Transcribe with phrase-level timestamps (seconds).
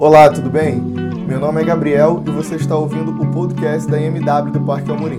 [0.00, 0.80] Olá, tudo bem?
[1.26, 5.18] Meu nome é Gabriel e você está ouvindo o podcast da IMW do Parque Amorim.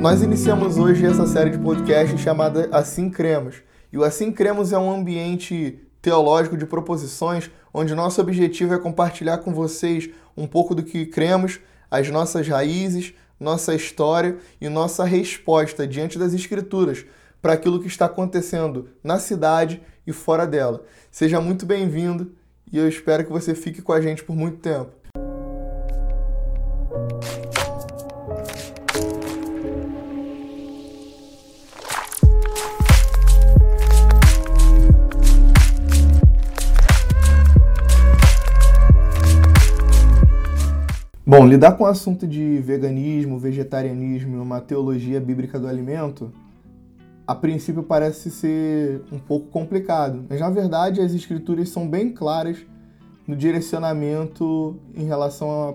[0.00, 3.56] Nós iniciamos hoje essa série de podcasts chamada Assim Cremos.
[3.92, 9.38] E o Assim Cremos é um ambiente teológico de proposições onde nosso objetivo é compartilhar
[9.38, 11.60] com vocês um pouco do que cremos,
[11.90, 17.04] as nossas raízes, nossa história e nossa resposta diante das Escrituras
[17.42, 20.82] para aquilo que está acontecendo na cidade e fora dela.
[21.10, 22.32] Seja muito bem-vindo
[22.72, 24.90] e eu espero que você fique com a gente por muito tempo.
[41.26, 46.32] Bom, lidar com o assunto de veganismo, vegetarianismo e uma teologia bíblica do alimento
[47.26, 52.58] a princípio parece ser um pouco complicado, mas na verdade as escrituras são bem claras
[53.26, 55.74] no direcionamento em relação à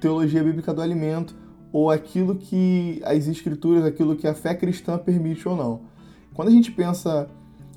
[0.00, 1.34] teologia bíblica do alimento
[1.72, 5.80] ou aquilo que as escrituras, aquilo que a fé cristã permite ou não.
[6.32, 7.28] Quando a gente pensa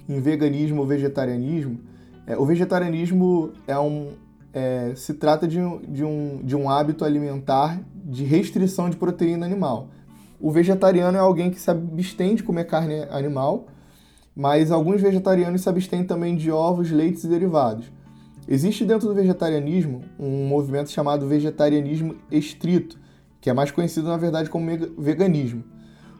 [0.08, 1.80] em veganismo ou vegetarianismo,
[2.28, 4.12] é, o vegetarianismo é um,
[4.54, 9.90] é, se trata de de, um, de um hábito alimentar de restrição de proteína animal.
[10.40, 13.68] O vegetariano é alguém que se abstém de comer carne animal,
[14.36, 17.92] mas alguns vegetarianos se abstêm também de ovos, leites e derivados.
[18.48, 22.98] Existe dentro do vegetarianismo um movimento chamado vegetarianismo estrito,
[23.42, 25.64] que é mais conhecido na verdade como veganismo.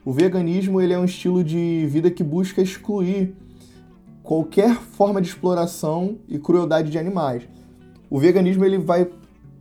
[0.04, 3.36] O veganismo ele é um estilo de vida que busca excluir
[4.24, 7.44] qualquer forma de exploração e crueldade de animais.
[8.10, 9.10] O veganismo ele vai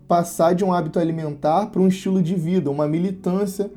[0.09, 3.71] passar de um hábito alimentar para um estilo de vida, uma militância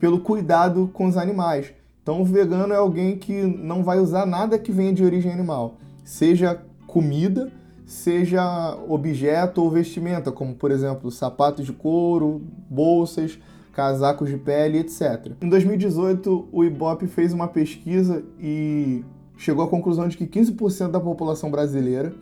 [0.00, 1.72] pelo cuidado com os animais.
[2.02, 5.76] Então, o vegano é alguém que não vai usar nada que venha de origem animal,
[6.02, 7.52] seja comida,
[7.84, 13.38] seja objeto ou vestimenta, como por exemplo sapatos de couro, bolsas,
[13.72, 15.32] casacos de pele, etc.
[15.40, 19.04] Em 2018, o Ibope fez uma pesquisa e
[19.36, 22.12] chegou à conclusão de que 15% da população brasileira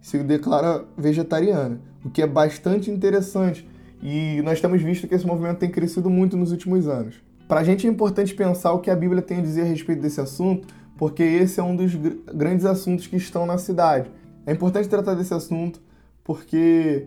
[0.00, 3.68] se declara vegetariana, o que é bastante interessante,
[4.02, 7.22] e nós temos visto que esse movimento tem crescido muito nos últimos anos.
[7.46, 10.02] Para a gente é importante pensar o que a Bíblia tem a dizer a respeito
[10.02, 14.10] desse assunto, porque esse é um dos gr grandes assuntos que estão na cidade.
[14.44, 15.80] É importante tratar desse assunto
[16.24, 17.06] porque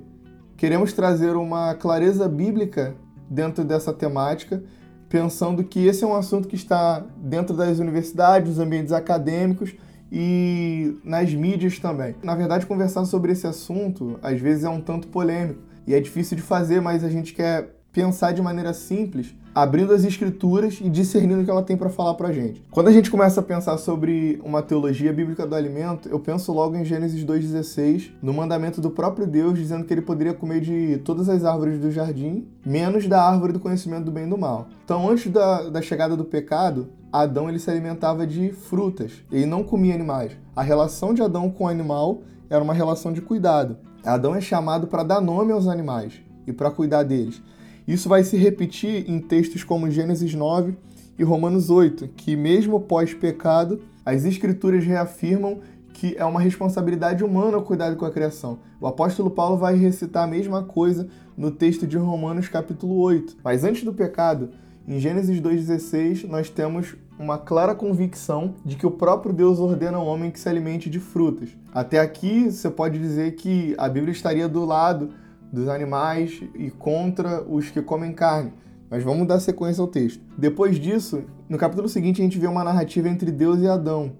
[0.55, 2.95] queremos trazer uma clareza bíblica
[3.29, 4.63] dentro dessa temática,
[5.09, 9.75] pensando que esse é um assunto que está dentro das universidades, dos ambientes acadêmicos
[10.11, 12.15] e nas mídias também.
[12.23, 16.35] Na verdade, conversar sobre esse assunto às vezes é um tanto polêmico e é difícil
[16.35, 21.39] de fazer, mas a gente quer pensar de maneira simples, abrindo as escrituras e discernindo
[21.41, 22.61] o que ela tem para falar para gente.
[22.69, 26.75] Quando a gente começa a pensar sobre uma teologia bíblica do alimento, eu penso logo
[26.75, 31.29] em Gênesis 2:16, no mandamento do próprio Deus dizendo que ele poderia comer de todas
[31.29, 34.67] as árvores do jardim, menos da árvore do conhecimento do bem e do mal.
[34.83, 39.63] Então, antes da, da chegada do pecado, Adão ele se alimentava de frutas, ele não
[39.63, 40.33] comia animais.
[40.53, 42.19] A relação de Adão com o animal
[42.49, 43.77] era uma relação de cuidado.
[44.05, 46.13] Adão é chamado para dar nome aos animais
[46.45, 47.41] e para cuidar deles.
[47.87, 50.75] Isso vai se repetir em textos como Gênesis 9
[51.17, 55.59] e Romanos 8, que mesmo pós-pecado, as escrituras reafirmam
[55.91, 58.59] que é uma responsabilidade humana o cuidado com a criação.
[58.79, 63.37] O apóstolo Paulo vai recitar a mesma coisa no texto de Romanos capítulo 8.
[63.43, 64.51] Mas antes do pecado,
[64.87, 70.05] em Gênesis 2,16, nós temos uma clara convicção de que o próprio Deus ordena ao
[70.05, 71.49] homem que se alimente de frutas.
[71.73, 75.09] Até aqui, você pode dizer que a Bíblia estaria do lado
[75.51, 78.53] dos animais e contra os que comem carne.
[78.87, 80.21] Mas vamos dar sequência ao texto.
[80.37, 84.11] Depois disso, no capítulo seguinte, a gente vê uma narrativa entre Deus e Adão,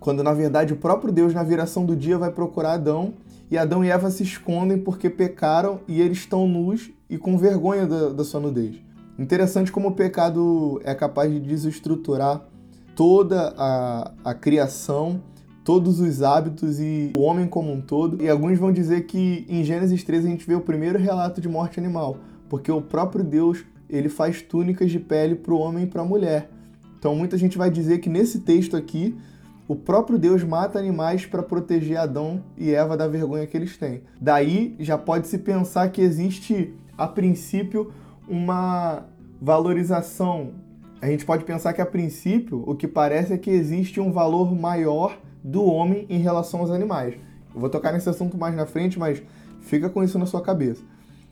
[0.00, 3.14] quando na verdade o próprio Deus, na viração do dia, vai procurar Adão
[3.48, 7.86] e Adão e Eva se escondem porque pecaram e eles estão nus e com vergonha
[7.86, 8.87] da, da sua nudez.
[9.18, 12.40] Interessante como o pecado é capaz de desestruturar
[12.94, 15.20] toda a, a criação,
[15.64, 18.22] todos os hábitos e o homem como um todo.
[18.22, 21.48] E alguns vão dizer que em Gênesis 13 a gente vê o primeiro relato de
[21.48, 22.18] morte animal,
[22.48, 26.04] porque o próprio Deus ele faz túnicas de pele para o homem e para a
[26.04, 26.48] mulher.
[26.96, 29.16] Então muita gente vai dizer que nesse texto aqui
[29.66, 34.02] o próprio Deus mata animais para proteger Adão e Eva da vergonha que eles têm.
[34.20, 37.92] Daí já pode se pensar que existe a princípio
[38.28, 39.06] uma
[39.40, 40.50] valorização.
[41.00, 44.54] A gente pode pensar que a princípio o que parece é que existe um valor
[44.54, 47.14] maior do homem em relação aos animais.
[47.54, 49.22] Eu vou tocar nesse assunto mais na frente, mas
[49.60, 50.82] fica com isso na sua cabeça.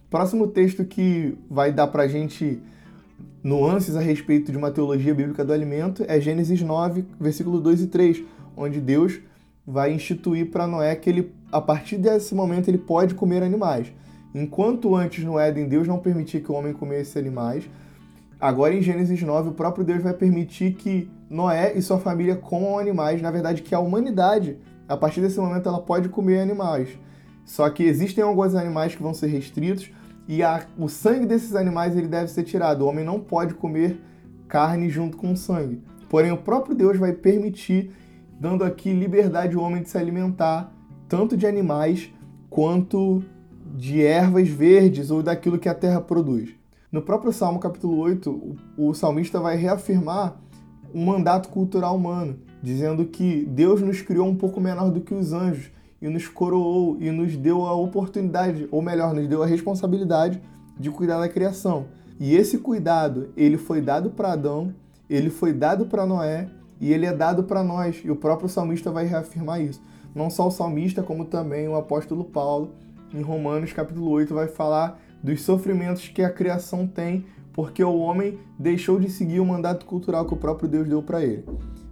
[0.09, 2.61] Próximo texto que vai dar pra gente
[3.43, 7.87] nuances a respeito de uma teologia bíblica do alimento é Gênesis 9, versículo 2 e
[7.89, 8.23] 3,
[8.57, 9.21] onde Deus
[9.67, 13.93] vai instituir para Noé que ele, a partir desse momento, ele pode comer animais.
[14.34, 17.69] Enquanto antes no Éden Deus não permitia que o homem comesse animais,
[18.38, 22.78] agora em Gênesis 9 o próprio Deus vai permitir que Noé e sua família comam
[22.78, 23.23] animais.
[23.23, 24.58] Na verdade, que a humanidade,
[24.88, 26.88] a partir desse momento, ela pode comer animais.
[27.44, 29.90] Só que existem alguns animais que vão ser restritos
[30.28, 32.82] e a, o sangue desses animais ele deve ser tirado.
[32.82, 34.00] O homem não pode comer
[34.49, 35.82] carne junto com o sangue.
[36.08, 37.93] Porém, o próprio Deus vai permitir,
[38.38, 40.73] dando aqui liberdade ao homem de se alimentar,
[41.08, 42.12] tanto de animais
[42.49, 43.23] quanto
[43.76, 46.50] de ervas verdes ou daquilo que a terra produz.
[46.90, 50.37] No próprio Salmo capítulo 8, o salmista vai reafirmar
[50.94, 55.32] um mandato cultural humano, dizendo que Deus nos criou um pouco menor do que os
[55.32, 55.70] anjos
[56.00, 60.40] e nos coroou e nos deu a oportunidade, ou melhor, nos deu a responsabilidade
[60.78, 61.87] de cuidar da criação.
[62.19, 64.73] E esse cuidado, ele foi dado para Adão,
[65.08, 66.49] ele foi dado para Noé
[66.81, 68.00] e ele é dado para nós.
[68.02, 69.82] E o próprio salmista vai reafirmar isso.
[70.14, 72.73] Não só o salmista, como também o apóstolo Paulo,
[73.12, 78.38] em Romanos capítulo 8, vai falar dos sofrimentos que a criação tem porque o homem
[78.58, 81.43] deixou de seguir o mandato cultural que o próprio Deus deu para ele.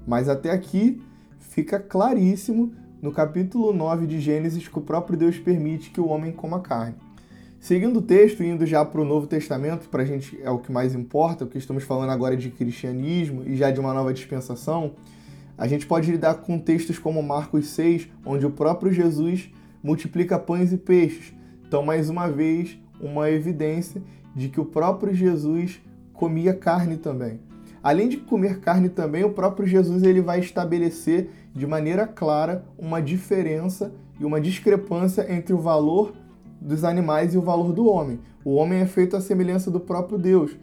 [0.06, 1.00] Mas até aqui
[1.38, 6.32] fica claríssimo no capítulo 9 de Gênesis que o próprio Deus permite que o homem
[6.32, 6.96] coma carne.
[7.58, 10.70] Seguindo o texto, indo já para o Novo Testamento, para a gente é o que
[10.70, 14.92] mais importa, porque estamos falando agora de cristianismo e já de uma nova dispensação,
[15.56, 19.50] a gente pode lidar com textos como Marcos 6, onde o próprio Jesus
[19.84, 21.34] multiplica pães e peixes.
[21.68, 24.02] Então, mais uma vez, uma evidência
[24.34, 25.80] de que o próprio Jesus
[26.14, 27.38] comia carne também.
[27.82, 33.02] Além de comer carne também, o próprio Jesus ele vai estabelecer de maneira clara uma
[33.02, 36.14] diferença e uma discrepância entre o valor
[36.58, 38.18] dos animais e o valor do homem.
[38.42, 40.56] O homem é feito à semelhança do próprio Deus.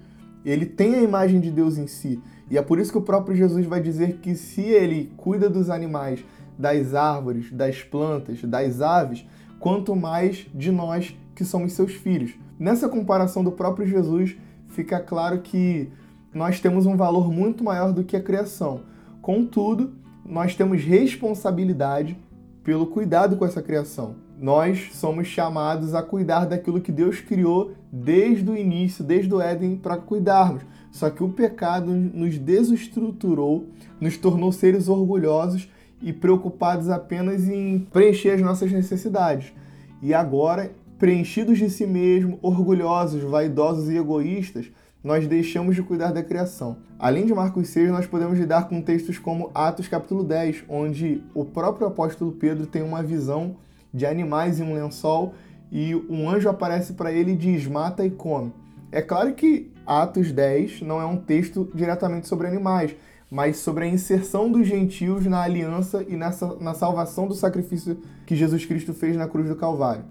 [0.43, 2.19] Ele tem a imagem de Deus em si.
[2.49, 5.69] E é por isso que o próprio Jesus vai dizer que se ele cuida dos
[5.69, 6.25] animais,
[6.61, 9.25] das árvores, das plantas, das aves,
[9.59, 12.31] quanto mais de nós que somos seus filhos.
[12.57, 14.37] Nessa comparação do próprio Jesus,
[14.69, 15.89] fica claro que
[16.33, 18.81] nós temos um valor muito maior do que a criação.
[19.21, 19.93] Contudo,
[20.25, 22.17] nós temos responsabilidade
[22.63, 28.49] pelo cuidado com essa criação nós somos chamados a cuidar daquilo que Deus criou desde
[28.49, 30.63] o início, desde o Éden, para cuidarmos.
[30.89, 33.67] Só que o pecado nos desestruturou,
[33.99, 35.69] nos tornou seres orgulhosos
[36.01, 39.53] e preocupados apenas em preencher as nossas necessidades.
[40.01, 44.71] E agora, preenchidos de si mesmo, orgulhosos, vaidosos e egoístas,
[45.03, 46.77] nós deixamos de cuidar da criação.
[46.99, 51.43] Além de Marcos 6, nós podemos lidar com textos como Atos capítulo 10, onde o
[51.43, 53.57] próprio apóstolo Pedro tem uma visão
[53.93, 55.33] de animais em um lençol
[55.71, 58.53] e um anjo aparece para ele e diz: mata e come.
[58.91, 62.95] É claro que Atos 10 não é um texto diretamente sobre animais,
[63.31, 68.35] mas sobre a inserção dos gentios na aliança e nessa, na salvação do sacrifício que
[68.35, 70.03] Jesus Cristo fez na cruz do Calvário.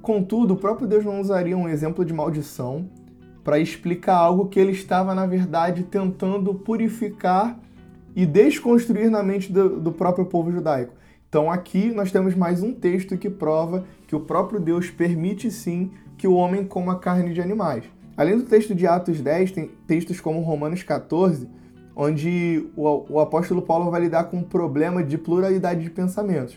[0.00, 2.88] Contudo, o próprio Deus não usaria um exemplo de maldição
[3.42, 7.58] para explicar algo que ele estava, na verdade, tentando purificar
[8.14, 10.94] e desconstruir na mente do, do próprio povo judaico.
[11.28, 15.90] Então aqui nós temos mais um texto que prova que o próprio Deus permite sim
[16.16, 17.84] que o homem coma carne de animais.
[18.16, 21.48] Além do texto de Atos 10, tem textos como Romanos 14,
[22.00, 26.56] onde o, o apóstolo Paulo vai lidar com um problema de pluralidade de pensamentos.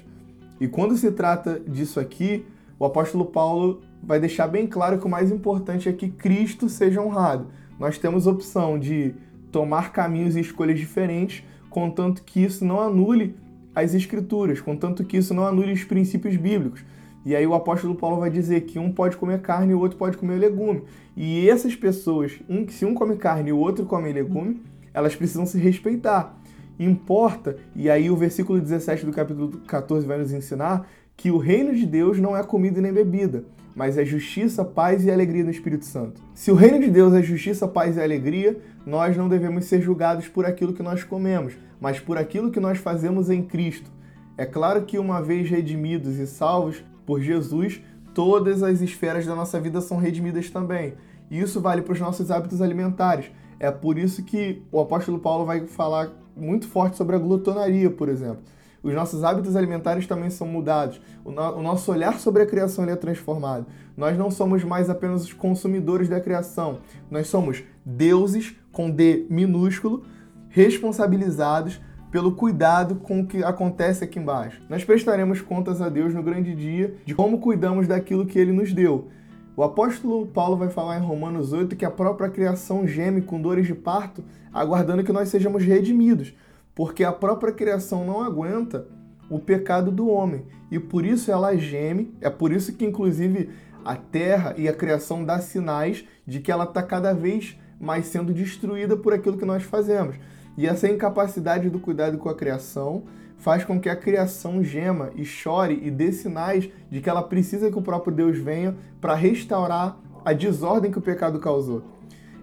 [0.60, 2.46] E quando se trata disso aqui,
[2.78, 7.02] o apóstolo Paulo vai deixar bem claro que o mais importante é que Cristo seja
[7.02, 7.48] honrado.
[7.80, 9.16] Nós temos opção de
[9.52, 13.36] tomar caminhos e escolhas diferentes, contanto que isso não anule
[13.74, 16.86] as escrituras, contanto que isso não anule os princípios bíblicos.
[17.26, 19.98] E aí o apóstolo Paulo vai dizer que um pode comer carne e o outro
[19.98, 20.84] pode comer legume.
[21.18, 24.62] E essas pessoas, um, se um come carne e o outro come legume,
[24.94, 26.38] elas precisam se respeitar.
[26.80, 31.76] Importa, e aí o versículo 17 do capítulo 14 vai nos ensinar que o reino
[31.76, 33.44] de Deus não é comida nem bebida,
[33.76, 36.22] mas é justiça, paz e alegria no Espírito Santo.
[36.34, 40.28] Se o reino de Deus é justiça, paz e alegria, nós não devemos ser julgados
[40.28, 43.92] por aquilo que nós comemos, mas por aquilo que nós fazemos em Cristo.
[44.38, 47.82] É claro que, uma vez redimidos e salvos por Jesus,
[48.14, 50.96] todas as esferas da nossa vida são redimidas também.
[51.30, 53.32] E isso vale para os nossos hábitos alimentares.
[53.62, 58.10] É por isso que o apóstolo Paulo vai falar muito forte sobre a glutonaria, por
[58.10, 58.42] exemplo.
[58.82, 61.00] Os nossos hábitos alimentares também são mudados.
[61.24, 63.68] O, no o nosso olhar sobre a criação é transformado.
[63.96, 66.80] Nós não somos mais apenas os consumidores da criação.
[67.12, 70.06] Nós somos deuses, com D minúsculo,
[70.50, 74.60] responsabilizados pelo cuidado com o que acontece aqui embaixo.
[74.68, 78.74] Nós prestaremos contas a Deus no grande dia de como cuidamos daquilo que ele nos
[78.74, 79.10] deu.
[79.56, 83.68] O apóstolo Paulo vai falar em Romanos 8 que a própria criação geme com dores
[83.68, 86.34] de parto, aguardando que nós sejamos redimidos,
[86.74, 88.88] porque a própria criação não aguenta
[89.30, 90.46] o pecado do homem.
[90.72, 93.50] E por isso ela geme, é por isso que, inclusive,
[93.84, 98.34] a terra e a criação dá sinais de que ela está cada vez mais sendo
[98.34, 100.16] destruída por aquilo que nós fazemos.
[100.58, 103.04] E essa incapacidade do cuidado com a criação
[103.38, 107.72] faz com que a criação gema e chore e dê sinais de que ela precisa
[107.72, 111.82] que o próprio Deus venha para restaurar a desordem que o pecado causou.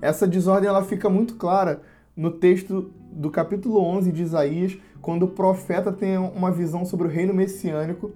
[0.00, 1.82] Essa desordem ela fica muito clara
[2.16, 7.10] no texto do capítulo 11 de Isaías, quando o profeta tem uma visão sobre o
[7.10, 8.10] reino messiânico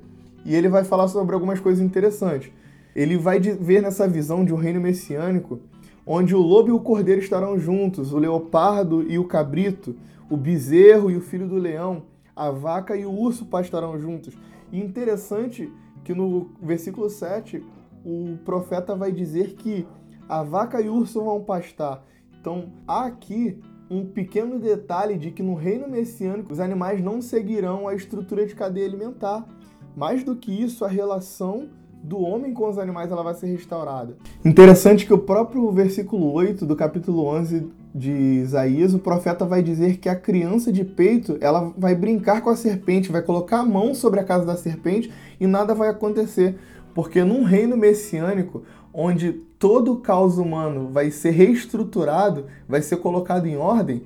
[0.44, 2.50] e ele vai falar sobre algumas coisas interessantes.
[2.94, 5.60] Ele vai ver nessa visão de um reino messiânico
[6.06, 9.94] onde o lobo e o cordeiro estarão juntos, o leopardo e o cabrito,
[10.28, 12.04] o bezerro e o filho do leão,
[12.34, 14.36] a vaca e o urso pastarão juntos.
[14.70, 15.70] E interessante
[16.02, 17.62] que no versículo 7
[18.04, 19.86] o profeta vai dizer que
[20.28, 22.04] a vaca e o urso vão pastar.
[22.40, 27.86] Então há aqui um pequeno detalhe de que no reino messiânico os animais não seguirão
[27.86, 29.46] a estrutura de cadeia alimentar.
[29.94, 31.68] Mais do que isso, a relação
[32.02, 34.16] do homem com os animais ela vai ser restaurada.
[34.44, 39.98] Interessante que o próprio versículo 8 do capítulo 11 de Isaías, o profeta vai dizer
[39.98, 43.94] que a criança de peito, ela vai brincar com a serpente, vai colocar a mão
[43.94, 46.56] sobre a casa da serpente e nada vai acontecer,
[46.94, 53.46] porque num reino messiânico, onde todo o caos humano vai ser reestruturado, vai ser colocado
[53.46, 54.02] em ordem,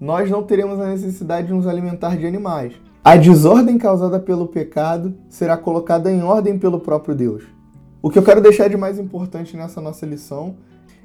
[0.00, 2.74] nós não teremos a necessidade de nos alimentar de animais.
[3.06, 7.44] A desordem causada pelo pecado será colocada em ordem pelo próprio Deus.
[8.00, 10.56] O que eu quero deixar de mais importante nessa nossa lição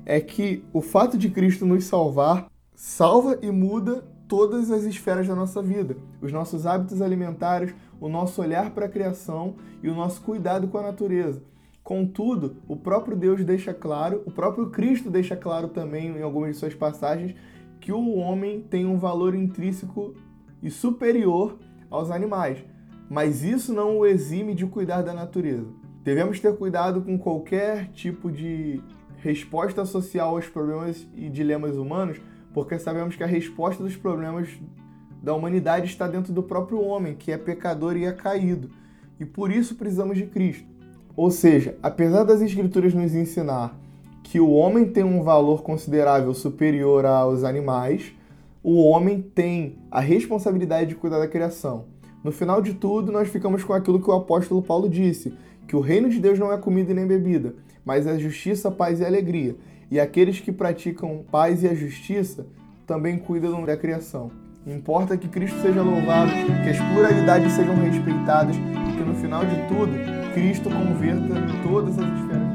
[0.06, 5.36] é que o fato de Cristo nos salvar salva e muda todas as esferas da
[5.36, 10.22] nossa vida, os nossos hábitos alimentares, o nosso olhar para a criação e o nosso
[10.22, 11.44] cuidado com a natureza.
[11.84, 16.60] Contudo, o próprio Deus deixa claro, o próprio Cristo deixa claro também em algumas de
[16.60, 17.36] suas passagens
[17.82, 20.15] que o homem tem um valor intrínseco
[20.63, 21.58] e superior
[21.89, 22.60] aos animais,
[23.10, 25.67] mas isso não o exime de cuidar da natureza.
[26.03, 28.81] Devemos ter cuidado com qualquer tipo de
[29.17, 32.19] resposta social aos problemas e dilemas humanos,
[32.53, 34.50] porque sabemos que a resposta dos problemas
[35.22, 38.69] da humanidade está dentro do próprio homem, que é pecador e é caído.
[39.19, 40.65] E por isso precisamos de Cristo.
[41.15, 43.77] Ou seja, apesar das Escrituras nos ensinar
[44.24, 48.13] que o homem tem um valor considerável superior aos animais,
[48.62, 51.86] o homem tem a responsabilidade de cuidar da criação.
[52.24, 55.34] No final de tudo, nós ficamos com aquilo que o apóstolo Paulo disse,
[55.68, 59.06] que o reino de Deus não é comida nem bebida, mas é justiça, paz e
[59.06, 59.56] alegria.
[59.89, 62.46] E aqueles que praticam paz e a justiça
[62.86, 64.32] também cuidam da criação.
[64.68, 66.32] Importa que Cristo seja louvado,
[66.63, 69.94] que as pluralidades sejam respeitadas e que no final de tudo,
[70.34, 72.49] Cristo converta todas as esferas